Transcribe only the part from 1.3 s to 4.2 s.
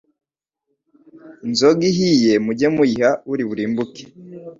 Inzoga ihiye mujye muyiha uri burimbuke